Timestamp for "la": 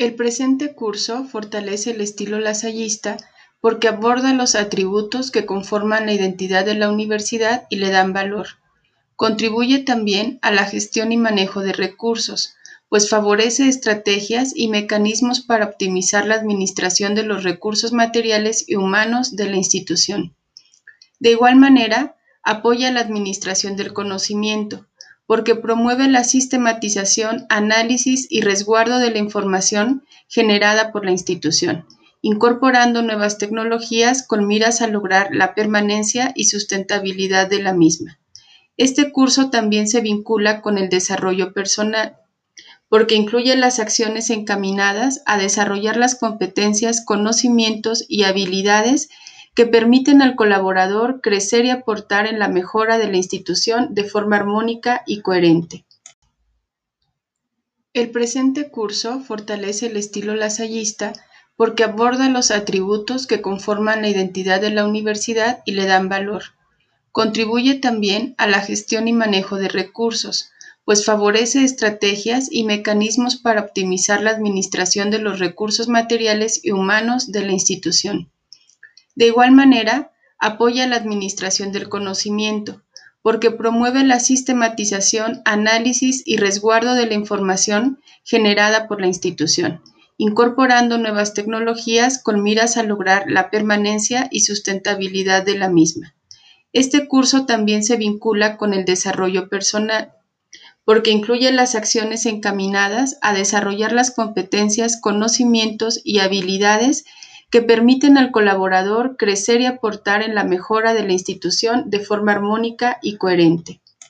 6.06-6.14, 6.74-6.88, 10.52-10.64, 16.26-16.36, 19.50-19.56, 22.90-23.00, 26.08-26.24, 29.12-29.18, 31.04-31.12, 35.30-35.54, 37.62-37.72, 52.38-52.48, 53.10-53.18, 64.00-64.08, 64.70-64.86, 68.46-68.62, 74.22-74.30, 77.42-77.52, 80.86-80.96, 84.02-84.18, 87.04-87.12, 89.02-89.08, 93.28-93.50, 95.58-95.68, 110.34-110.44, 111.04-111.12